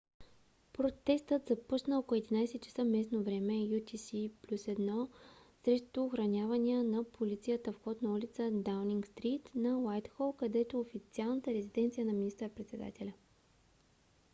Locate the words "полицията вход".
7.11-8.01